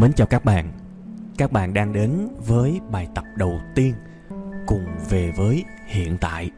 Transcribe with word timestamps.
Mến 0.00 0.12
chào 0.12 0.26
các 0.26 0.44
bạn. 0.44 0.72
Các 1.38 1.52
bạn 1.52 1.74
đang 1.74 1.92
đến 1.92 2.28
với 2.46 2.80
bài 2.90 3.08
tập 3.14 3.24
đầu 3.36 3.60
tiên 3.74 3.94
Cùng 4.66 4.86
về 5.10 5.32
với 5.36 5.64
hiện 5.86 6.18
tại. 6.20 6.50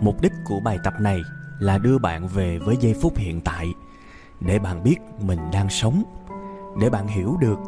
Mục 0.00 0.20
đích 0.20 0.32
của 0.44 0.60
bài 0.60 0.78
tập 0.84 0.94
này 1.00 1.20
là 1.58 1.78
đưa 1.78 1.98
bạn 1.98 2.28
về 2.28 2.58
với 2.58 2.76
giây 2.80 2.94
phút 3.02 3.16
hiện 3.16 3.40
tại 3.40 3.72
Để 4.40 4.58
bạn 4.58 4.82
biết 4.82 4.96
mình 5.20 5.38
đang 5.52 5.70
sống 5.70 6.02
Để 6.80 6.90
bạn 6.90 7.06
hiểu 7.06 7.36
được 7.40 7.58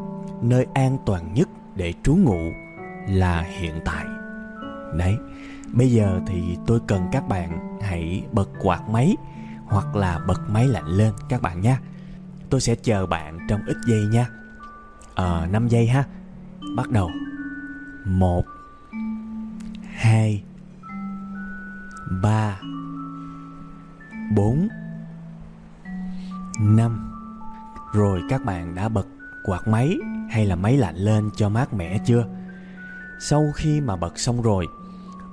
nơi 0.42 0.66
an 0.74 0.98
toàn 1.06 1.34
nhất 1.34 1.48
để 1.74 1.94
trú 2.02 2.16
ngụ 2.16 2.50
là 3.08 3.42
hiện 3.42 3.80
tại. 3.84 4.04
Đấy, 4.98 5.16
bây 5.72 5.90
giờ 5.92 6.20
thì 6.26 6.56
tôi 6.66 6.80
cần 6.86 7.02
các 7.12 7.28
bạn 7.28 7.78
hãy 7.82 8.24
bật 8.32 8.48
quạt 8.62 8.88
máy 8.88 9.16
Hoặc 9.64 9.96
là 9.96 10.18
bật 10.26 10.40
máy 10.48 10.68
lạnh 10.68 10.86
lên 10.86 11.12
các 11.28 11.42
bạn 11.42 11.60
nha. 11.60 11.80
Tôi 12.50 12.60
sẽ 12.60 12.74
chờ 12.74 13.06
bạn 13.06 13.38
trong 13.48 13.60
ít 13.66 13.76
giây 13.86 14.06
nha. 14.06 14.28
Ờ, 15.14 15.40
à, 15.40 15.46
5 15.46 15.68
giây 15.68 15.86
ha. 15.86 16.04
Bắt 16.76 16.90
đầu. 16.90 17.10
Một 18.04 18.44
hai 19.94 20.42
ba 22.22 22.60
bốn 24.36 24.68
năm. 26.60 27.12
Rồi 27.94 28.22
các 28.28 28.44
bạn 28.44 28.74
đã 28.74 28.88
bật 28.88 29.06
quạt 29.44 29.68
máy 29.68 29.96
hay 30.30 30.46
là 30.46 30.56
máy 30.56 30.76
lạnh 30.76 30.96
lên 30.96 31.30
cho 31.36 31.48
mát 31.48 31.74
mẻ 31.74 31.98
chưa? 32.06 32.26
Sau 33.20 33.52
khi 33.54 33.80
mà 33.80 33.96
bật 33.96 34.18
xong 34.18 34.42
rồi 34.42 34.66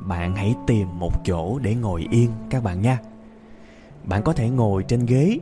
Bạn 0.07 0.35
hãy 0.35 0.55
tìm 0.67 0.99
một 0.99 1.11
chỗ 1.25 1.59
để 1.59 1.75
ngồi 1.75 2.07
yên 2.11 2.31
các 2.49 2.63
bạn 2.63 2.81
nha. 2.81 2.99
Bạn 4.03 4.23
có 4.23 4.33
thể 4.33 4.49
ngồi 4.49 4.83
trên 4.83 5.05
ghế 5.05 5.39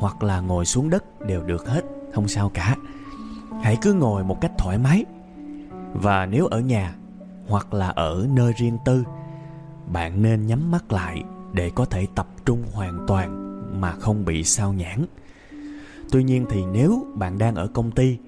hoặc 0.00 0.22
là 0.22 0.40
ngồi 0.40 0.64
xuống 0.64 0.90
đất 0.90 1.20
đều 1.26 1.42
được 1.42 1.68
hết, 1.68 1.84
không 2.14 2.28
sao 2.28 2.48
cả. 2.54 2.76
Hãy 3.62 3.76
cứ 3.82 3.92
ngồi 3.92 4.24
một 4.24 4.40
cách 4.40 4.52
thoải 4.58 4.78
mái. 4.78 5.04
Và 5.94 6.26
nếu 6.26 6.46
ở 6.46 6.60
nhà 6.60 6.94
hoặc 7.48 7.74
là 7.74 7.88
ở 7.88 8.26
nơi 8.30 8.52
riêng 8.56 8.78
tư, 8.84 9.04
bạn 9.86 10.22
nên 10.22 10.46
nhắm 10.46 10.70
mắt 10.70 10.92
lại 10.92 11.22
để 11.52 11.70
có 11.74 11.84
thể 11.84 12.06
tập 12.14 12.26
trung 12.44 12.62
hoàn 12.72 13.04
toàn 13.06 13.50
mà 13.80 13.92
không 13.92 14.24
bị 14.24 14.44
sao 14.44 14.72
nhãng. 14.72 15.06
Tuy 16.10 16.24
nhiên 16.24 16.46
thì 16.50 16.64
nếu 16.64 17.06
bạn 17.14 17.38
đang 17.38 17.54
ở 17.54 17.66
công 17.66 17.90
ty 17.90 18.18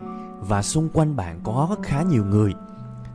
và 0.41 0.63
xung 0.63 0.89
quanh 0.93 1.17
bạn 1.17 1.41
có 1.45 1.77
khá 1.83 2.03
nhiều 2.03 2.25
người, 2.25 2.53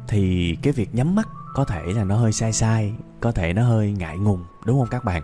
thì 0.07 0.55
cái 0.61 0.73
việc 0.73 0.95
nhắm 0.95 1.15
mắt 1.15 1.27
có 1.53 1.65
thể 1.65 1.81
là 1.95 2.03
nó 2.03 2.15
hơi 2.15 2.31
sai 2.31 2.53
sai, 2.53 2.93
có 3.21 3.31
thể 3.31 3.53
nó 3.53 3.63
hơi 3.63 3.91
ngại 3.91 4.17
ngùng, 4.17 4.43
đúng 4.65 4.79
không 4.79 4.89
các 4.91 5.03
bạn? 5.03 5.23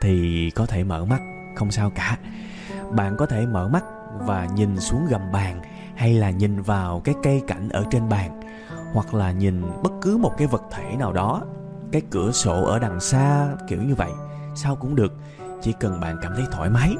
Thì 0.00 0.50
có 0.50 0.66
thể 0.66 0.84
mở 0.84 1.04
mắt, 1.04 1.20
không 1.56 1.70
sao 1.70 1.90
cả 1.90 2.18
bạn 2.90 3.16
có 3.16 3.26
thể 3.26 3.46
mở 3.46 3.68
mắt 3.68 3.84
và 4.18 4.46
nhìn 4.54 4.80
xuống 4.80 5.06
gầm 5.06 5.32
bàn, 5.32 5.60
hay 5.96 6.14
là 6.14 6.30
nhìn 6.30 6.62
vào 6.62 7.00
cái 7.04 7.14
cây 7.22 7.42
cảnh 7.46 7.68
ở 7.68 7.84
trên 7.90 8.08
bàn, 8.08 8.40
hoặc 8.92 9.14
là 9.14 9.32
nhìn 9.32 9.62
bất 9.82 9.92
cứ 10.02 10.16
một 10.16 10.32
cái 10.38 10.46
vật 10.46 10.62
thể 10.70 10.96
nào 10.96 11.12
đó, 11.12 11.42
cái 11.92 12.02
cửa 12.10 12.32
sổ 12.32 12.64
ở 12.64 12.78
đằng 12.78 13.00
xa, 13.00 13.48
kiểu 13.68 13.82
như 13.82 13.94
vậy. 13.94 14.10
Sao 14.54 14.76
cũng 14.76 14.94
được, 14.94 15.12
chỉ 15.62 15.74
cần 15.80 16.00
bạn 16.00 16.16
cảm 16.22 16.32
thấy 16.36 16.44
thoải 16.52 16.70
mái 16.70 16.94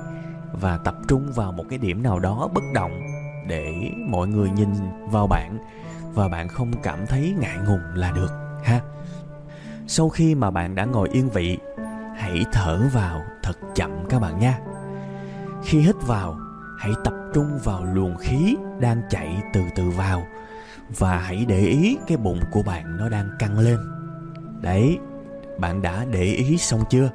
và 0.52 0.78
tập 0.78 0.94
trung 1.08 1.32
vào 1.32 1.52
một 1.52 1.64
cái 1.70 1.78
điểm 1.78 2.02
nào 2.02 2.18
đó 2.18 2.48
bất 2.54 2.64
động 2.74 2.92
để 3.46 3.90
mọi 4.08 4.28
người 4.28 4.50
nhìn 4.50 4.68
vào 5.10 5.26
bạn, 5.26 5.58
và 6.14 6.28
bạn 6.28 6.48
không 6.48 6.72
cảm 6.82 7.06
thấy 7.06 7.34
ngại 7.38 7.56
ngùng 7.66 7.80
là 7.94 8.10
được, 8.10 8.60
ha. 8.64 8.80
Sau 9.86 10.08
khi 10.08 10.34
mà 10.34 10.50
bạn 10.50 10.74
đã 10.74 10.84
ngồi 10.84 11.08
yên 11.08 11.28
vị, 11.30 11.58
hãy 12.16 12.44
thở 12.52 12.80
vào 12.92 13.20
thật 13.42 13.56
chậm 13.74 13.90
các 14.08 14.20
bạn 14.20 14.38
nha 14.38 14.58
khi 15.64 15.78
hít 15.78 15.96
vào, 16.06 16.38
hãy 16.78 16.92
tập 17.04 17.14
trung 17.34 17.58
vào 17.64 17.84
luồng 17.84 18.16
khí 18.16 18.56
đang 18.80 19.02
chạy 19.10 19.42
từ 19.52 19.60
từ 19.76 19.90
vào 19.90 20.22
và 20.98 21.18
hãy 21.18 21.44
để 21.48 21.58
ý 21.58 21.98
cái 22.06 22.16
bụng 22.16 22.40
của 22.52 22.62
bạn 22.62 22.96
nó 22.96 23.08
đang 23.08 23.28
căng 23.38 23.58
lên. 23.58 23.78
Đấy, 24.60 24.98
bạn 25.58 25.82
đã 25.82 26.04
để 26.10 26.22
ý 26.22 26.58
xong 26.58 26.84
chưa? 26.90 27.10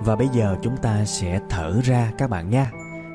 Và 0.00 0.16
bây 0.16 0.28
giờ 0.28 0.56
chúng 0.62 0.76
ta 0.76 1.04
sẽ 1.04 1.40
thở 1.50 1.80
ra 1.84 2.12
các 2.18 2.30
bạn 2.30 2.50
nha. 2.50 2.70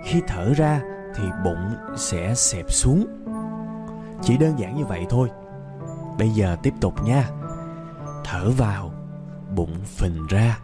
Khi 0.05 0.21
thở 0.27 0.53
ra 0.53 0.81
thì 1.15 1.23
bụng 1.45 1.75
sẽ 1.97 2.35
xẹp 2.35 2.65
xuống. 2.71 3.05
Chỉ 4.21 4.37
đơn 4.37 4.59
giản 4.59 4.75
như 4.75 4.85
vậy 4.85 5.05
thôi. 5.09 5.29
Bây 6.17 6.29
giờ 6.29 6.57
tiếp 6.63 6.73
tục 6.81 7.03
nha. 7.03 7.29
Thở 8.23 8.49
vào, 8.57 8.91
bụng 9.55 9.75
phình 9.85 10.27
ra. 10.29 10.57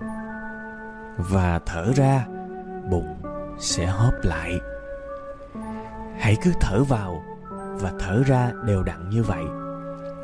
Và 1.18 1.60
thở 1.66 1.92
ra 1.96 2.26
bụng 2.90 3.16
sẽ 3.60 3.86
hóp 3.86 4.14
lại. 4.24 4.60
Hãy 6.20 6.38
cứ 6.44 6.52
thở 6.60 6.84
vào 6.84 7.24
và 7.74 7.92
thở 8.00 8.24
ra 8.26 8.52
đều 8.66 8.84
đặn 8.84 9.10
như 9.10 9.24
vậy 9.24 9.44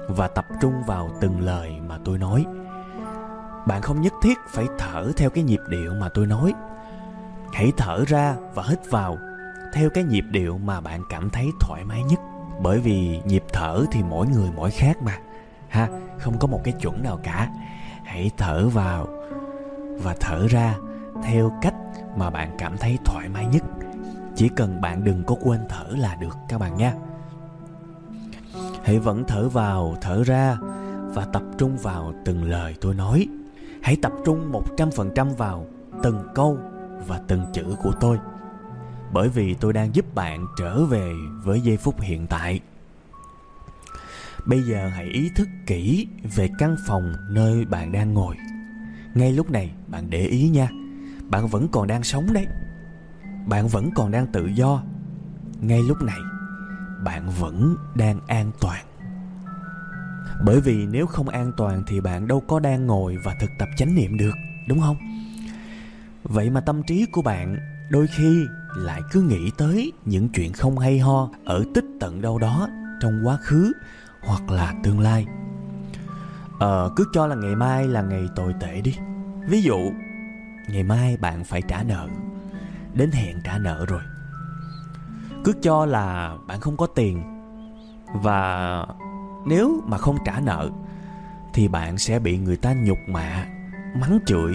và 0.08 0.28
tập 0.28 0.46
trung 0.62 0.84
vào 0.88 1.10
từng 1.22 1.42
lời 1.42 1.80
mà 1.88 1.98
tôi 2.06 2.18
nói. 2.18 2.46
Bạn 3.68 3.82
không 3.82 4.02
nhất 4.02 4.14
thiết 4.22 4.38
phải 4.50 4.68
thở 4.78 5.12
theo 5.18 5.30
cái 5.30 5.44
nhịp 5.44 5.60
điệu 5.70 5.94
mà 5.94 6.10
tôi 6.14 6.26
nói. 6.26 6.54
Hãy 7.54 7.72
thở 7.78 8.04
ra 8.08 8.36
và 8.54 8.64
hít 8.64 8.80
vào 8.92 9.18
theo 9.74 9.90
cái 9.90 10.04
nhịp 10.04 10.26
điệu 10.32 10.58
mà 10.58 10.82
bạn 10.82 11.04
cảm 11.10 11.30
thấy 11.30 11.50
thoải 11.60 11.84
mái 11.84 12.04
nhất. 12.04 12.20
Bởi 12.62 12.80
vì 12.80 13.22
nhịp 13.26 13.44
thở 13.54 13.86
thì 13.92 14.04
mỗi 14.04 14.28
người 14.28 14.50
mỗi 14.56 14.72
khác 14.72 15.02
mà. 15.02 15.18
Ha, 15.70 15.88
không 16.20 16.40
có 16.40 16.48
một 16.48 16.62
cái 16.64 16.74
chuẩn 16.74 17.04
nào 17.04 17.20
cả. 17.24 17.50
Hãy 18.04 18.32
thở 18.38 18.68
vào 18.68 19.08
và 20.04 20.16
thở 20.20 20.48
ra 20.48 20.76
theo 21.24 21.52
cách 21.62 21.76
mà 22.18 22.30
bạn 22.30 22.56
cảm 22.58 22.78
thấy 22.78 22.98
thoải 23.06 23.30
mái 23.30 23.46
nhất, 23.46 23.64
chỉ 24.36 24.50
cần 24.50 24.82
bạn 24.82 25.04
đừng 25.04 25.24
có 25.24 25.36
quên 25.42 25.60
thở 25.70 25.86
là 25.98 26.16
được, 26.16 26.38
các 26.50 26.58
bạn 26.58 26.78
nha. 26.78 26.94
Hãy 28.84 29.00
vẫn 29.00 29.24
thở 29.28 29.50
vào, 29.50 29.96
thở 30.02 30.24
ra 30.24 30.58
và 31.14 31.26
tập 31.26 31.44
trung 31.58 31.78
vào 31.78 32.14
từng 32.26 32.44
lời 32.44 32.76
tôi 32.82 32.96
nói. 32.96 33.28
Hãy 33.82 33.98
tập 34.02 34.14
trung 34.26 34.52
một 34.52 34.64
trăm 34.78 34.92
phần 34.92 35.12
trăm 35.16 35.34
vào 35.36 35.66
từng 36.04 36.28
câu 36.36 36.58
và 37.08 37.22
từng 37.28 37.46
chữ 37.54 37.76
của 37.84 37.92
tôi, 38.00 38.20
bởi 39.14 39.30
vì 39.30 39.54
tôi 39.54 39.74
đang 39.74 39.96
giúp 39.96 40.16
bạn 40.16 40.46
trở 40.58 40.86
về 40.86 41.12
với 41.44 41.62
giây 41.62 41.78
phút 41.78 42.02
hiện 42.02 42.28
tại. 42.28 42.60
Bây 44.46 44.62
giờ 44.62 44.88
hãy 44.88 45.06
ý 45.06 45.30
thức 45.36 45.48
kỹ 45.68 46.08
về 46.36 46.50
căn 46.58 46.76
phòng 46.88 47.14
nơi 47.30 47.66
bạn 47.66 47.92
đang 47.92 48.14
ngồi. 48.14 48.36
Ngay 49.14 49.34
lúc 49.34 49.52
này, 49.52 49.72
bạn 49.88 50.10
để 50.10 50.26
ý 50.26 50.50
nha 50.50 50.70
bạn 51.30 51.48
vẫn 51.48 51.68
còn 51.72 51.88
đang 51.88 52.04
sống 52.04 52.34
đấy. 52.34 52.48
Bạn 53.46 53.68
vẫn 53.68 53.90
còn 53.96 54.12
đang 54.12 54.28
tự 54.28 54.46
do. 54.46 54.84
Ngay 55.62 55.84
lúc 55.84 56.02
này, 56.02 56.20
bạn 57.04 57.30
vẫn 57.40 57.76
đang 57.96 58.20
an 58.28 58.52
toàn. 58.62 58.86
Bởi 60.46 60.62
vì 60.62 60.86
nếu 60.86 61.06
không 61.06 61.30
an 61.30 61.52
toàn 61.58 61.84
thì 61.88 62.02
bạn 62.02 62.28
đâu 62.28 62.44
có 62.48 62.60
đang 62.60 62.88
ngồi 62.88 63.18
và 63.24 63.36
thực 63.40 63.50
tập 63.60 63.70
chánh 63.78 63.96
niệm 63.96 64.18
được, 64.18 64.36
đúng 64.68 64.82
không? 64.82 64.98
Vậy 66.24 66.50
mà 66.50 66.62
tâm 66.62 66.84
trí 66.84 67.06
của 67.06 67.22
bạn 67.22 67.58
đôi 67.90 68.08
khi 68.08 68.46
lại 68.76 69.02
cứ 69.12 69.22
nghĩ 69.22 69.52
tới 69.58 69.92
những 70.06 70.30
chuyện 70.30 70.54
không 70.54 70.80
hay 70.80 71.00
ho 71.00 71.30
ở 71.46 71.64
tích 71.76 71.86
tận 72.00 72.22
đâu 72.22 72.40
đó 72.40 72.70
trong 73.02 73.28
quá 73.28 73.38
khứ 73.42 73.74
hoặc 74.24 74.50
là 74.50 74.74
tương 74.84 75.00
lai. 75.00 75.26
Ờ 76.60 76.92
cứ 76.96 77.06
cho 77.14 77.28
là 77.28 77.36
ngày 77.36 77.56
mai 77.56 77.88
là 77.88 78.02
ngày 78.02 78.30
tồi 78.36 78.54
tệ 78.60 78.82
đi. 78.82 78.96
Ví 79.50 79.62
dụ 79.62 79.92
ngày 80.68 80.84
mai 80.84 81.18
bạn 81.18 81.44
phải 81.44 81.62
trả 81.62 81.84
nợ. 81.84 82.08
Đến 82.94 83.12
hẹn 83.12 83.42
trả 83.44 83.58
nợ 83.58 83.86
rồi. 83.86 84.02
Cứ 85.44 85.54
cho 85.62 85.86
là 85.86 86.38
bạn 86.48 86.60
không 86.60 86.78
có 86.78 86.86
tiền. 86.86 87.24
Và 88.14 88.86
nếu 89.48 89.82
mà 89.86 89.98
không 89.98 90.18
trả 90.26 90.40
nợ, 90.40 90.70
thì 91.54 91.68
bạn 91.68 91.98
sẽ 91.98 92.20
bị 92.20 92.38
người 92.38 92.58
ta 92.58 92.74
nhục 92.74 92.98
mạ, 93.08 93.46
mắng 94.02 94.20
chửi, 94.26 94.54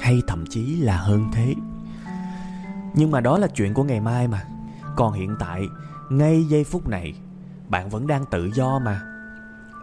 hay 0.00 0.22
thậm 0.26 0.44
chí 0.50 0.76
là 0.76 0.96
hơn 0.96 1.28
thế. 1.32 1.54
Nhưng 2.94 3.10
mà 3.10 3.20
đó 3.20 3.38
là 3.38 3.46
chuyện 3.46 3.74
của 3.74 3.84
ngày 3.84 4.00
mai 4.00 4.28
mà. 4.28 4.44
Còn 4.96 5.12
hiện 5.12 5.36
tại, 5.38 5.62
ngay 6.10 6.44
giây 6.44 6.64
phút 6.64 6.88
này, 6.88 7.14
bạn 7.68 7.88
vẫn 7.88 8.06
đang 8.06 8.24
tự 8.30 8.50
do 8.54 8.78
mà. 8.78 9.00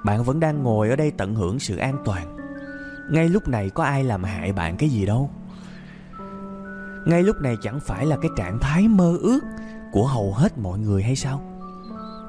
Bạn 0.03 0.23
vẫn 0.23 0.39
đang 0.39 0.63
ngồi 0.63 0.89
ở 0.89 0.95
đây 0.95 1.11
tận 1.11 1.35
hưởng 1.35 1.59
sự 1.59 1.77
an 1.77 1.97
toàn. 2.05 2.37
Ngay 3.11 3.29
lúc 3.29 3.47
này 3.47 3.69
có 3.69 3.83
ai 3.83 4.03
làm 4.03 4.23
hại 4.23 4.53
bạn 4.53 4.77
cái 4.77 4.89
gì 4.89 5.05
đâu 5.05 5.29
ngay 7.05 7.23
lúc 7.23 7.41
này 7.41 7.57
chẳng 7.61 7.79
phải 7.79 8.05
là 8.05 8.17
cái 8.21 8.31
trạng 8.37 8.59
thái 8.59 8.87
mơ 8.87 9.17
ước 9.21 9.39
của 9.91 10.07
hầu 10.07 10.33
hết 10.33 10.57
mọi 10.57 10.79
người 10.79 11.03
hay 11.03 11.15
sao? 11.15 11.41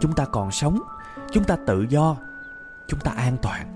Chúng 0.00 0.12
ta 0.12 0.24
còn 0.24 0.50
sống, 0.50 0.78
chúng 1.32 1.44
ta 1.44 1.56
tự 1.66 1.86
do, 1.88 2.16
chúng 2.88 3.00
ta 3.00 3.10
an 3.10 3.36
toàn. 3.42 3.66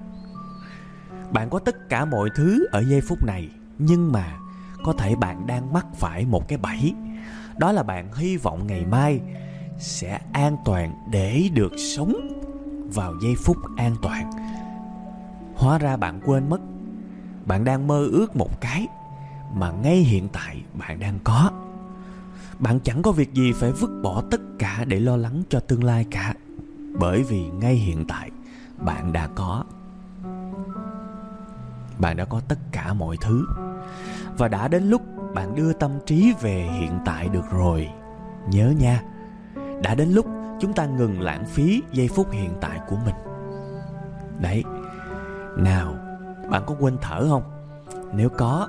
Bạn 1.31 1.51
có 1.51 1.59
tất 1.59 1.89
cả 1.89 2.05
mọi 2.05 2.29
thứ 2.37 2.67
ở 2.73 2.83
giây 2.83 3.01
phút 3.01 3.19
này, 3.27 3.51
nhưng 3.79 4.13
mà 4.13 4.39
có 4.85 4.93
thể 4.93 5.17
bạn 5.17 5.47
đang 5.47 5.73
mắc 5.73 5.87
phải 5.95 6.25
một 6.25 6.49
cái 6.49 6.59
bẫy. 6.59 6.95
Đó 7.57 7.73
là 7.73 7.83
bạn 7.83 8.13
hy 8.13 8.37
vọng 8.37 8.67
ngày 8.67 8.87
mai 8.87 9.21
sẽ 9.79 10.21
an 10.33 10.57
toàn 10.65 10.95
để 11.11 11.49
được 11.55 11.73
sống 11.95 12.15
vào 12.95 13.15
giây 13.23 13.35
phút 13.45 13.57
an 13.77 13.97
toàn. 14.03 14.31
Hóa 15.57 15.79
ra 15.79 15.97
bạn 15.97 16.21
quên 16.27 16.51
mất, 16.51 16.61
bạn 17.47 17.65
đang 17.65 17.87
mơ 17.87 18.07
ước 18.13 18.37
một 18.37 18.61
cái 18.61 18.87
mà 19.55 19.71
ngay 19.71 19.97
hiện 19.97 20.29
tại 20.29 20.63
bạn 20.75 21.01
đang 21.01 21.19
có. 21.25 21.51
Bạn 22.59 22.81
chẳng 22.81 23.03
có 23.03 23.13
việc 23.13 23.35
gì 23.35 23.53
phải 23.53 23.73
vứt 23.73 24.01
bỏ 24.03 24.23
tất 24.31 24.41
cả 24.59 24.85
để 24.85 25.01
lo 25.01 25.17
lắng 25.17 25.43
cho 25.49 25.61
tương 25.61 25.85
lai 25.85 26.07
cả, 26.11 26.35
bởi 26.99 27.23
vì 27.23 27.51
ngay 27.51 27.75
hiện 27.75 28.05
tại 28.09 28.31
bạn 28.79 29.13
đã 29.13 29.29
có. 29.35 29.65
Bạn 31.99 32.17
đã 32.17 32.25
có 32.25 32.41
tất 32.49 32.59
cả 32.73 32.93
mọi 32.93 33.17
thứ, 33.21 33.47
và 34.39 34.49
đã 34.49 34.69
đến 34.69 34.91
lúc 34.91 35.03
bạn 35.35 35.55
đưa 35.55 35.73
tâm 35.73 35.91
trí 36.07 36.35
về 36.41 36.69
hiện 36.73 36.99
tại 37.05 37.29
được 37.29 37.51
rồi. 37.51 37.89
Nhớ 38.51 38.75
nha, 38.79 39.03
đã 39.83 39.95
đến 39.95 40.09
lúc 40.09 40.27
chúng 40.61 40.73
ta 40.73 40.87
ngừng 40.87 41.21
lãng 41.21 41.45
phí 41.45 41.83
giây 41.93 42.09
phút 42.09 42.31
hiện 42.31 42.51
tại 42.61 42.81
của 42.89 42.97
mình. 43.05 43.15
Đấy, 44.41 44.65
nào, 45.57 45.95
bạn 46.51 46.63
có 46.67 46.75
quên 46.81 46.97
thở 47.03 47.29
không? 47.29 47.43
Nếu 48.13 48.29
có 48.29 48.69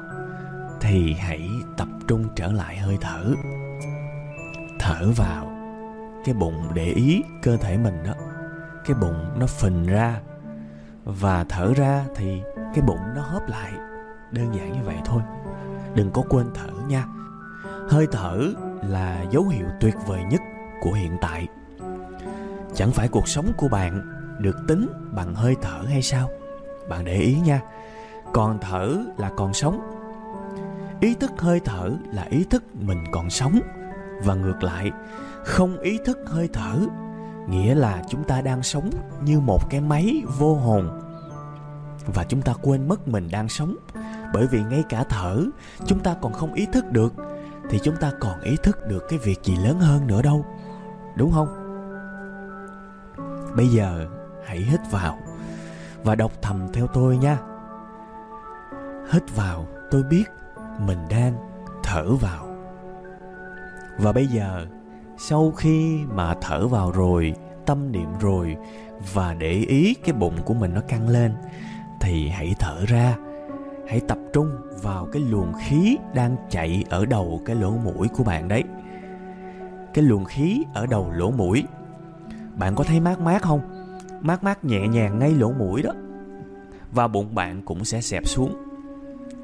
thì 0.81 1.13
hãy 1.13 1.49
tập 1.77 1.87
trung 2.07 2.25
trở 2.35 2.51
lại 2.51 2.77
hơi 2.77 2.97
thở. 3.01 3.33
Thở 4.79 5.11
vào, 5.15 5.51
cái 6.25 6.35
bụng 6.35 6.67
để 6.73 6.85
ý 6.85 7.23
cơ 7.41 7.57
thể 7.57 7.77
mình 7.77 8.03
đó, 8.03 8.13
cái 8.85 8.97
bụng 9.01 9.39
nó 9.39 9.45
phình 9.45 9.85
ra. 9.85 10.19
Và 11.05 11.43
thở 11.43 11.73
ra 11.75 12.05
thì 12.15 12.41
cái 12.55 12.81
bụng 12.87 12.99
nó 13.15 13.21
hớp 13.21 13.49
lại. 13.49 13.71
Đơn 14.31 14.55
giản 14.55 14.71
như 14.73 14.79
vậy 14.83 14.95
thôi, 15.05 15.21
đừng 15.95 16.11
có 16.11 16.23
quên 16.29 16.47
thở 16.53 16.69
nha. 16.87 17.05
Hơi 17.89 18.07
thở 18.11 18.39
là 18.81 19.25
dấu 19.31 19.43
hiệu 19.47 19.65
tuyệt 19.79 19.95
vời 20.07 20.23
nhất 20.31 20.41
của 20.81 20.91
hiện 20.91 21.17
tại. 21.21 21.47
Chẳng 22.75 22.91
phải 22.91 23.07
cuộc 23.07 23.27
sống 23.27 23.51
của 23.57 23.67
bạn 23.67 24.01
được 24.39 24.57
tính 24.67 24.87
bằng 25.11 25.35
hơi 25.35 25.55
thở 25.61 25.81
hay 25.87 26.01
sao? 26.01 26.29
Bạn 26.89 27.05
để 27.05 27.13
ý 27.13 27.39
nha, 27.39 27.61
còn 28.33 28.59
thở 28.61 28.97
là 29.17 29.31
còn 29.37 29.53
sống 29.53 29.96
ý 30.99 31.15
thức 31.15 31.31
hơi 31.37 31.59
thở 31.65 31.91
là 32.13 32.23
ý 32.29 32.43
thức 32.43 32.63
mình 32.73 33.03
còn 33.11 33.29
sống. 33.29 33.59
Và 34.23 34.35
ngược 34.35 34.63
lại, 34.63 34.91
không 35.45 35.79
ý 35.79 35.99
thức 36.05 36.17
hơi 36.27 36.49
thở 36.53 36.79
nghĩa 37.47 37.75
là 37.75 38.03
chúng 38.09 38.23
ta 38.23 38.41
đang 38.41 38.63
sống 38.63 38.89
như 39.21 39.39
một 39.39 39.69
cái 39.69 39.81
máy 39.81 40.23
vô 40.37 40.55
hồn. 40.55 41.01
Và 42.05 42.23
chúng 42.23 42.41
ta 42.41 42.53
quên 42.61 42.87
mất 42.87 43.07
mình 43.07 43.27
đang 43.31 43.49
sống. 43.49 43.75
Bởi 44.33 44.47
vì 44.47 44.63
ngay 44.63 44.83
cả 44.89 45.03
thở, 45.03 45.43
chúng 45.85 45.99
ta 45.99 46.15
còn 46.21 46.33
không 46.33 46.53
ý 46.53 46.65
thức 46.65 46.91
được, 46.91 47.13
thì 47.69 47.79
chúng 47.83 47.95
ta 47.95 48.11
còn 48.19 48.41
ý 48.41 48.55
thức 48.63 48.87
được 48.87 49.03
cái 49.09 49.19
việc 49.19 49.43
gì 49.43 49.55
lớn 49.55 49.79
hơn 49.79 50.07
nữa 50.07 50.21
đâu. 50.21 50.45
Đúng 51.15 51.31
không? 51.31 51.63
Bây 53.55 53.67
giờ, 53.67 54.07
hãy 54.45 54.57
hít 54.57 54.79
vào 54.91 55.17
và 56.03 56.15
đọc 56.15 56.31
thầm 56.41 56.67
theo 56.73 56.87
tôi 56.87 57.17
nha. 57.17 57.37
Hít 59.11 59.35
vào, 59.35 59.67
tôi 59.91 60.03
biết 60.03 60.25
mình 60.79 60.99
đang 61.09 61.33
thở 61.83 62.15
vào. 62.15 62.47
Và 63.99 64.11
bây 64.11 64.27
giờ, 64.27 64.65
sau 65.17 65.51
khi 65.51 65.99
mà 66.13 66.35
thở 66.41 66.67
vào 66.67 66.91
rồi, 66.91 67.33
tâm 67.65 67.91
niệm 67.91 68.09
rồi, 68.19 68.55
và 69.13 69.33
để 69.33 69.51
ý 69.51 69.93
cái 69.93 70.13
bụng 70.13 70.35
của 70.45 70.53
mình 70.53 70.73
nó 70.73 70.81
căng 70.81 71.09
lên, 71.09 71.33
thì 72.01 72.27
hãy 72.27 72.55
thở 72.59 72.85
ra. 72.87 73.17
Hãy 73.87 73.99
tập 74.07 74.17
trung 74.33 74.49
vào 74.81 75.07
cái 75.11 75.21
luồng 75.21 75.53
khí 75.59 75.97
đang 76.13 76.35
chạy 76.49 76.83
ở 76.89 77.05
đầu 77.05 77.41
cái 77.45 77.55
lỗ 77.55 77.71
mũi 77.71 78.07
của 78.07 78.23
bạn 78.23 78.47
đấy. 78.47 78.63
Cái 79.93 80.03
luồng 80.03 80.25
khí 80.25 80.63
ở 80.73 80.85
đầu 80.85 81.11
lỗ 81.11 81.31
mũi. 81.31 81.63
Bạn 82.55 82.75
có 82.75 82.83
thấy 82.83 82.99
mát 82.99 83.19
mát 83.19 83.41
không? 83.41 83.61
Mát 84.21 84.43
mát 84.43 84.65
nhẹ 84.65 84.87
nhàng 84.87 85.19
ngay 85.19 85.31
lỗ 85.31 85.51
mũi 85.51 85.81
đó. 85.81 85.91
Và 86.91 87.07
bụng 87.07 87.35
bạn 87.35 87.61
cũng 87.65 87.85
sẽ 87.85 88.01
xẹp 88.01 88.27
xuống. 88.27 88.55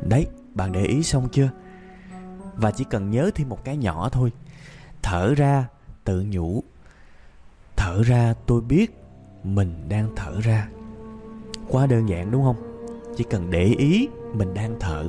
Đấy 0.10 0.28
bạn 0.54 0.72
để 0.72 0.86
ý 0.86 1.04
xong 1.04 1.30
chưa? 1.32 1.50
Và 2.56 2.72
chỉ 2.72 2.84
cần 2.90 3.12
nhớ 3.12 3.32
thêm 3.36 3.50
một 3.50 3.64
cái 3.64 3.78
nhỏ 3.78 4.10
thôi. 4.10 4.32
Thở 5.02 5.34
ra 5.36 5.68
tự 6.04 6.26
nhủ. 6.30 6.64
Thở 7.76 8.04
ra 8.04 8.34
tôi 8.46 8.62
biết 8.62 9.04
mình 9.44 9.86
đang 9.90 10.10
thở 10.16 10.42
ra. 10.42 10.68
Quá 11.68 11.86
đơn 11.86 12.10
giản 12.10 12.32
đúng 12.32 12.44
không? 12.44 12.88
Chỉ 13.18 13.24
cần 13.30 13.50
để 13.52 13.64
ý 13.64 14.08
mình 14.34 14.54
đang 14.54 14.76
thở 14.80 15.06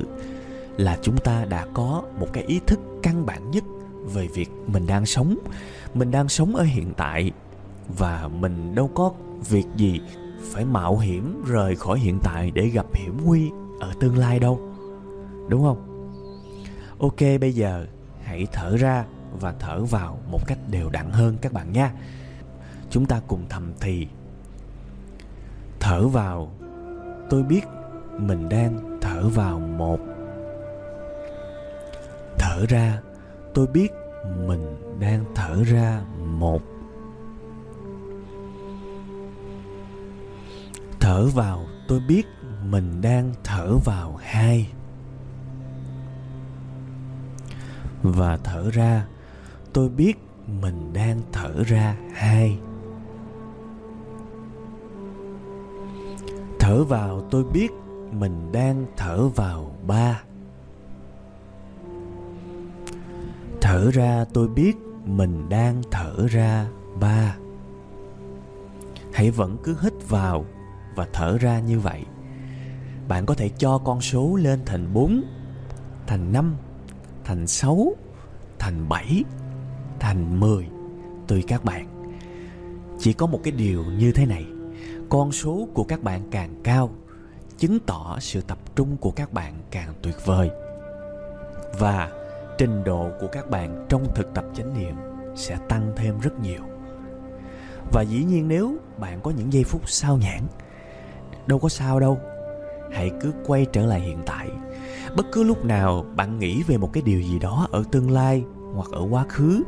là 0.77 0.97
chúng 1.01 1.17
ta 1.17 1.45
đã 1.45 1.65
có 1.73 2.03
một 2.19 2.27
cái 2.33 2.43
ý 2.43 2.59
thức 2.67 2.79
căn 3.03 3.25
bản 3.25 3.51
nhất 3.51 3.63
về 4.13 4.27
việc 4.27 4.49
mình 4.67 4.87
đang 4.87 5.05
sống. 5.05 5.37
Mình 5.93 6.11
đang 6.11 6.29
sống 6.29 6.55
ở 6.55 6.63
hiện 6.63 6.93
tại 6.97 7.31
và 7.97 8.27
mình 8.27 8.75
đâu 8.75 8.91
có 8.95 9.11
việc 9.49 9.65
gì 9.75 10.01
phải 10.41 10.65
mạo 10.65 10.97
hiểm 10.97 11.43
rời 11.47 11.75
khỏi 11.75 11.99
hiện 11.99 12.19
tại 12.23 12.51
để 12.51 12.67
gặp 12.67 12.85
hiểm 12.93 13.17
nguy 13.25 13.51
ở 13.79 13.93
tương 13.99 14.17
lai 14.17 14.39
đâu 14.39 14.74
đúng 15.47 15.63
không? 15.63 15.91
Ok, 16.99 17.19
bây 17.41 17.51
giờ 17.53 17.85
hãy 18.23 18.47
thở 18.51 18.77
ra 18.77 19.05
và 19.39 19.53
thở 19.59 19.83
vào 19.83 20.19
một 20.31 20.39
cách 20.47 20.57
đều 20.71 20.89
đặn 20.89 21.11
hơn 21.11 21.37
các 21.41 21.53
bạn 21.53 21.71
nha. 21.71 21.91
Chúng 22.89 23.05
ta 23.05 23.21
cùng 23.27 23.45
thầm 23.49 23.73
thì. 23.79 24.07
Thở 25.79 26.07
vào. 26.07 26.51
Tôi 27.29 27.43
biết 27.43 27.61
mình 28.11 28.49
đang 28.49 28.99
thở 29.01 29.29
vào 29.29 29.59
một. 29.59 29.99
Thở 32.37 32.65
ra. 32.69 33.01
Tôi 33.53 33.67
biết 33.67 33.91
mình 34.47 34.77
đang 34.99 35.25
thở 35.35 35.63
ra 35.63 36.01
một. 36.25 36.61
Thở 40.99 41.27
vào. 41.27 41.65
Tôi 41.87 41.99
biết 42.07 42.25
mình 42.63 43.01
đang 43.01 43.33
thở 43.43 43.77
vào 43.77 44.19
hai. 44.21 44.74
Và 48.11 48.37
thở 48.37 48.71
ra. 48.71 49.05
Tôi 49.73 49.89
biết 49.89 50.17
mình 50.61 50.93
đang 50.93 51.21
thở 51.31 51.63
ra 51.63 51.95
hai 52.13 52.59
thở 56.65 56.83
vào 56.83 57.21
tôi 57.31 57.43
biết 57.43 57.71
mình 58.11 58.51
đang 58.51 58.85
thở 58.97 59.27
vào 59.27 59.75
ba. 59.87 60.23
Thở 63.61 63.91
ra 63.91 64.25
tôi 64.33 64.47
biết 64.47 64.77
mình 65.05 65.49
đang 65.49 65.81
thở 65.91 66.27
ra 66.27 66.67
ba. 66.99 67.35
Hãy 69.13 69.31
vẫn 69.31 69.57
cứ 69.63 69.77
hít 69.81 69.93
vào 70.09 70.45
và 70.95 71.07
thở 71.13 71.37
ra 71.37 71.59
như 71.59 71.79
vậy. 71.79 72.05
Bạn 73.07 73.25
có 73.25 73.33
thể 73.33 73.49
cho 73.49 73.77
con 73.77 74.01
số 74.01 74.35
lên 74.35 74.59
thành 74.65 74.93
4, 74.93 75.23
thành 76.07 76.33
5, 76.33 76.55
thành 77.25 77.47
6, 77.47 77.95
thành 78.59 78.89
7, 78.89 79.23
thành 79.99 80.39
10 80.39 80.67
tùy 81.27 81.43
các 81.47 81.65
bạn. 81.65 81.87
Chỉ 82.99 83.13
có 83.13 83.25
một 83.25 83.39
cái 83.43 83.51
điều 83.51 83.83
như 83.83 84.11
thế 84.11 84.25
này, 84.25 84.45
con 85.09 85.31
số 85.31 85.67
của 85.73 85.83
các 85.83 86.03
bạn 86.03 86.21
càng 86.31 86.49
cao 86.63 86.89
chứng 87.57 87.79
tỏ 87.79 88.17
sự 88.19 88.41
tập 88.41 88.57
trung 88.75 88.97
của 88.97 89.11
các 89.11 89.33
bạn 89.33 89.53
càng 89.71 89.93
tuyệt 90.01 90.15
vời. 90.25 90.49
Và 91.79 92.09
trình 92.57 92.83
độ 92.83 93.09
của 93.19 93.27
các 93.27 93.49
bạn 93.49 93.85
trong 93.89 94.05
thực 94.15 94.33
tập 94.33 94.45
chánh 94.53 94.73
niệm 94.79 94.95
sẽ 95.35 95.57
tăng 95.69 95.93
thêm 95.95 96.19
rất 96.19 96.39
nhiều. 96.39 96.61
Và 97.91 98.01
dĩ 98.01 98.23
nhiên 98.23 98.47
nếu 98.47 98.77
bạn 98.97 99.21
có 99.21 99.31
những 99.31 99.53
giây 99.53 99.63
phút 99.63 99.89
sao 99.89 100.17
nhãn 100.17 100.41
đâu 101.47 101.59
có 101.59 101.69
sao 101.69 101.99
đâu. 101.99 102.19
Hãy 102.91 103.11
cứ 103.21 103.33
quay 103.45 103.65
trở 103.71 103.85
lại 103.85 103.99
hiện 103.99 104.19
tại 104.25 104.49
bất 105.15 105.25
cứ 105.31 105.43
lúc 105.43 105.65
nào 105.65 106.05
bạn 106.15 106.39
nghĩ 106.39 106.63
về 106.63 106.77
một 106.77 106.93
cái 106.93 107.03
điều 107.03 107.21
gì 107.21 107.39
đó 107.39 107.67
ở 107.71 107.83
tương 107.91 108.11
lai 108.11 108.43
hoặc 108.73 108.91
ở 108.91 109.07
quá 109.09 109.25
khứ, 109.29 109.63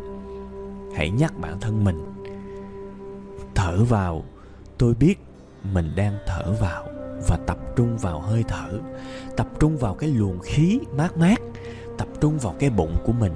hãy 0.96 1.10
nhắc 1.10 1.34
bản 1.40 1.60
thân 1.60 1.84
mình. 1.84 2.06
Thở 3.56 3.84
vào, 3.84 4.24
tôi 4.78 4.94
biết 4.94 5.16
mình 5.74 5.92
đang 5.96 6.18
thở 6.28 6.56
vào 6.62 6.88
và 7.28 7.38
tập 7.48 7.58
trung 7.76 7.98
vào 7.98 8.20
hơi 8.20 8.44
thở, 8.48 8.80
tập 9.38 9.48
trung 9.60 9.78
vào 9.78 9.94
cái 9.94 10.10
luồng 10.10 10.40
khí 10.40 10.80
mát 10.98 11.18
mát, 11.18 11.42
tập 11.98 12.08
trung 12.22 12.38
vào 12.38 12.56
cái 12.60 12.70
bụng 12.70 12.96
của 13.06 13.14
mình 13.14 13.34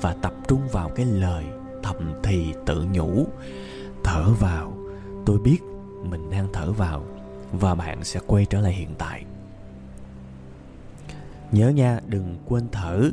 và 0.00 0.16
tập 0.22 0.32
trung 0.48 0.60
vào 0.72 0.88
cái 0.88 1.06
lời 1.06 1.44
thầm 1.82 2.12
thì 2.22 2.54
tự 2.66 2.86
nhủ. 2.92 3.26
Thở 4.04 4.24
vào, 4.40 4.72
tôi 5.26 5.38
biết 5.38 5.58
mình 6.02 6.30
đang 6.30 6.48
thở 6.52 6.72
vào 6.72 7.04
và 7.52 7.74
bạn 7.74 8.04
sẽ 8.04 8.20
quay 8.26 8.44
trở 8.44 8.60
lại 8.60 8.72
hiện 8.72 8.94
tại 8.98 9.24
nhớ 11.52 11.68
nha, 11.68 12.00
đừng 12.06 12.36
quên 12.46 12.68
thở. 12.72 13.10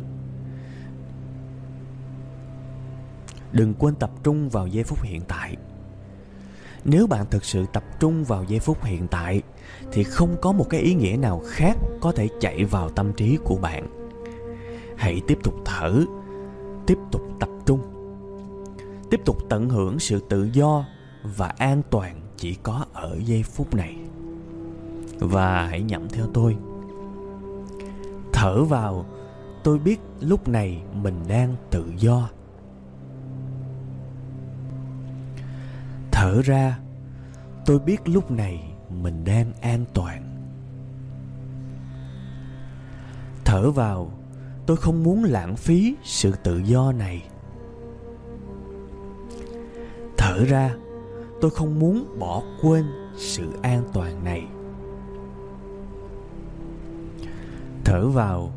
Đừng 3.51 3.73
quên 3.73 3.95
tập 3.95 4.11
trung 4.23 4.49
vào 4.49 4.67
giây 4.67 4.83
phút 4.83 5.01
hiện 5.03 5.21
tại. 5.27 5.57
Nếu 6.85 7.07
bạn 7.07 7.25
thực 7.31 7.45
sự 7.45 7.65
tập 7.73 7.83
trung 7.99 8.23
vào 8.23 8.43
giây 8.43 8.59
phút 8.59 8.83
hiện 8.83 9.07
tại, 9.07 9.41
thì 9.91 10.03
không 10.03 10.35
có 10.41 10.51
một 10.51 10.65
cái 10.69 10.81
ý 10.81 10.93
nghĩa 10.93 11.17
nào 11.17 11.41
khác 11.47 11.77
có 12.01 12.11
thể 12.11 12.27
chạy 12.39 12.65
vào 12.65 12.89
tâm 12.89 13.13
trí 13.13 13.37
của 13.43 13.55
bạn. 13.55 13.87
Hãy 14.97 15.21
tiếp 15.27 15.37
tục 15.43 15.53
thở, 15.65 16.03
tiếp 16.87 16.97
tục 17.11 17.21
tập 17.39 17.49
trung. 17.65 17.81
Tiếp 19.09 19.21
tục 19.25 19.37
tận 19.49 19.69
hưởng 19.69 19.99
sự 19.99 20.19
tự 20.29 20.49
do 20.53 20.85
và 21.23 21.47
an 21.47 21.81
toàn 21.89 22.21
chỉ 22.37 22.55
có 22.63 22.85
ở 22.93 23.17
giây 23.25 23.43
phút 23.43 23.75
này. 23.75 23.95
Và 25.19 25.67
hãy 25.67 25.81
nhẩm 25.81 26.09
theo 26.09 26.25
tôi 26.33 26.57
thở 28.35 28.63
vào. 28.63 29.05
Tôi 29.63 29.79
biết 29.79 29.99
lúc 30.19 30.47
này 30.47 30.83
mình 30.93 31.23
đang 31.27 31.55
tự 31.71 31.93
do. 31.97 32.29
Thở 36.11 36.41
ra, 36.41 36.79
tôi 37.65 37.79
biết 37.79 38.09
lúc 38.09 38.31
này 38.31 38.71
mình 38.89 39.23
đang 39.25 39.53
an 39.61 39.85
toàn. 39.93 40.21
Thở 43.45 43.71
vào, 43.71 44.11
tôi 44.65 44.77
không 44.77 45.03
muốn 45.03 45.23
lãng 45.23 45.55
phí 45.55 45.95
sự 46.03 46.31
tự 46.43 46.57
do 46.59 46.91
này. 46.91 47.23
Thở 50.17 50.45
ra, 50.45 50.75
tôi 51.41 51.51
không 51.51 51.79
muốn 51.79 52.19
bỏ 52.19 52.43
quên 52.61 52.85
sự 53.17 53.49
an 53.61 53.83
toàn 53.93 54.23
này. 54.23 54.47
Thở 57.95 58.07
vào. 58.07 58.51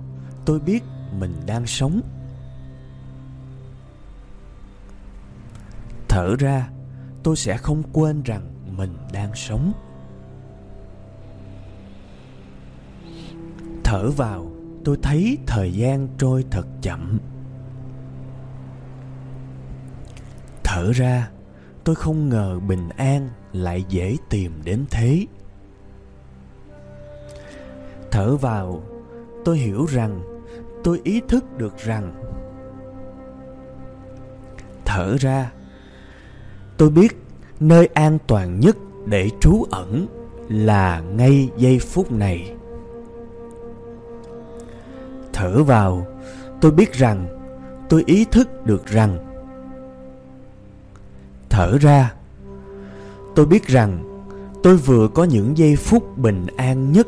Tôi 0.44 0.60
biết 0.60 0.84
mình 1.18 1.34
đang 1.46 1.66
sống. 1.66 2.00
Thở 6.08 6.36
ra, 6.38 6.70
tôi 7.22 7.36
sẽ 7.36 7.56
không 7.56 7.82
quên 7.92 8.22
rằng 8.22 8.50
mình 8.76 8.96
đang 9.12 9.34
sống. 9.34 9.72
Thở 13.84 14.10
vào, 14.10 14.50
tôi 14.84 14.98
thấy 15.02 15.38
thời 15.46 15.72
gian 15.72 16.08
trôi 16.18 16.44
thật 16.50 16.66
chậm. 16.82 17.18
Thở 20.64 20.92
ra, 20.92 21.30
tôi 21.84 21.94
không 21.94 22.28
ngờ 22.28 22.60
bình 22.60 22.88
an 22.88 23.28
lại 23.52 23.84
dễ 23.88 24.16
tìm 24.30 24.60
đến 24.64 24.84
thế. 24.90 25.26
Thở 28.10 28.36
vào 28.36 28.82
tôi 29.44 29.58
hiểu 29.58 29.86
rằng, 29.86 30.20
tôi 30.84 31.00
ý 31.04 31.20
thức 31.28 31.44
được 31.58 31.78
rằng. 31.78 32.12
Thở 34.84 35.16
ra, 35.20 35.52
tôi 36.76 36.90
biết 36.90 37.16
nơi 37.60 37.88
an 37.94 38.18
toàn 38.26 38.60
nhất 38.60 38.76
để 39.06 39.30
trú 39.40 39.66
ẩn 39.70 40.06
là 40.48 41.00
ngay 41.00 41.50
giây 41.56 41.78
phút 41.78 42.12
này. 42.12 42.54
Thở 45.32 45.62
vào, 45.62 46.06
tôi 46.60 46.72
biết 46.72 46.92
rằng, 46.92 47.26
tôi 47.88 48.02
ý 48.06 48.24
thức 48.24 48.66
được 48.66 48.86
rằng. 48.86 49.18
Thở 51.48 51.78
ra, 51.78 52.14
tôi 53.34 53.46
biết 53.46 53.66
rằng, 53.66 54.22
tôi 54.62 54.76
vừa 54.76 55.08
có 55.08 55.24
những 55.24 55.58
giây 55.58 55.76
phút 55.76 56.18
bình 56.18 56.46
an 56.56 56.92
nhất 56.92 57.06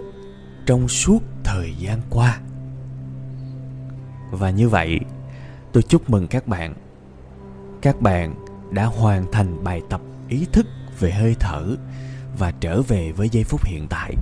trong 0.67 0.89
suốt 0.89 1.19
thời 1.53 1.75
gian 1.75 2.01
qua. 2.11 2.41
Và 4.31 4.51
như 4.51 4.69
vậy, 4.69 5.01
tôi 5.73 5.83
chúc 5.83 6.11
mừng 6.11 6.29
các 6.29 6.47
bạn. 6.47 6.75
Các 7.83 8.01
bạn 8.01 8.35
đã 8.71 8.85
hoàn 8.85 9.33
thành 9.33 9.65
bài 9.65 9.83
tập 9.91 10.01
ý 10.29 10.47
thức 10.53 10.67
về 10.99 11.11
hơi 11.11 11.37
thở 11.41 11.77
và 12.39 12.53
trở 12.61 12.83
về 12.83 13.13
với 13.13 13.29
giây 13.29 13.45
phút 13.45 13.65
hiện 13.65 13.87
tại. 13.91 14.15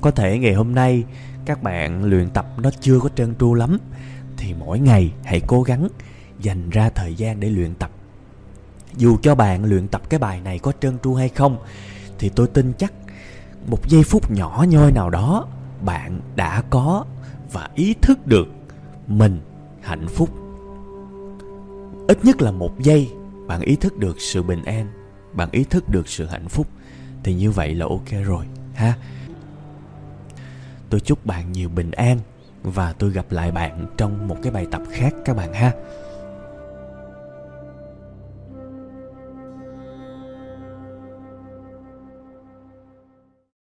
Có 0.00 0.10
thể 0.10 0.38
ngày 0.38 0.54
hôm 0.54 0.74
nay, 0.74 1.04
các 1.44 1.62
bạn 1.62 2.04
luyện 2.04 2.30
tập 2.30 2.46
nó 2.58 2.70
chưa 2.80 3.00
có 3.00 3.08
trơn 3.08 3.34
tru 3.34 3.54
lắm, 3.54 3.78
thì 4.36 4.54
mỗi 4.54 4.78
ngày 4.78 5.12
hãy 5.24 5.40
cố 5.46 5.62
gắng 5.62 5.88
dành 6.40 6.70
ra 6.70 6.90
thời 6.90 7.14
gian 7.14 7.40
để 7.40 7.50
luyện 7.50 7.74
tập. 7.74 7.90
Dù 8.96 9.16
cho 9.22 9.34
bạn 9.34 9.64
luyện 9.64 9.88
tập 9.88 10.02
cái 10.08 10.18
bài 10.20 10.40
này 10.40 10.58
có 10.58 10.72
trơn 10.80 10.98
tru 11.02 11.14
hay 11.14 11.28
không, 11.28 11.58
thì 12.18 12.28
tôi 12.28 12.46
tin 12.46 12.72
chắc 12.78 12.92
một 13.66 13.88
giây 13.88 14.02
phút 14.02 14.30
nhỏ 14.30 14.64
nhoi 14.68 14.92
nào 14.92 15.10
đó 15.10 15.46
bạn 15.84 16.20
đã 16.36 16.62
có 16.70 17.04
và 17.52 17.68
ý 17.74 17.94
thức 18.02 18.26
được 18.26 18.48
mình 19.06 19.40
hạnh 19.82 20.06
phúc. 20.08 20.30
Ít 22.08 22.24
nhất 22.24 22.42
là 22.42 22.50
một 22.50 22.80
giây 22.80 23.12
bạn 23.46 23.60
ý 23.60 23.76
thức 23.76 23.96
được 23.96 24.20
sự 24.20 24.42
bình 24.42 24.64
an, 24.64 24.86
bạn 25.32 25.48
ý 25.52 25.64
thức 25.64 25.88
được 25.88 26.08
sự 26.08 26.26
hạnh 26.26 26.48
phúc. 26.48 26.66
Thì 27.22 27.34
như 27.34 27.50
vậy 27.50 27.74
là 27.74 27.86
ok 27.86 28.24
rồi, 28.24 28.46
ha? 28.74 28.94
Tôi 30.90 31.00
chúc 31.00 31.26
bạn 31.26 31.52
nhiều 31.52 31.68
bình 31.68 31.90
an 31.90 32.18
và 32.62 32.92
tôi 32.92 33.10
gặp 33.10 33.26
lại 33.30 33.52
bạn 33.52 33.86
trong 33.96 34.28
một 34.28 34.36
cái 34.42 34.52
bài 34.52 34.66
tập 34.70 34.82
khác 34.90 35.14
các 35.24 35.36
bạn 35.36 35.54
ha. 35.54 35.72